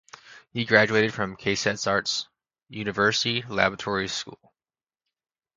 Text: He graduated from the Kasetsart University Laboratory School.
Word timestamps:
He 0.49 0.65
graduated 0.65 1.13
from 1.13 1.29
the 1.29 1.37
Kasetsart 1.37 2.25
University 2.69 3.43
Laboratory 3.47 4.07
School. 4.07 4.51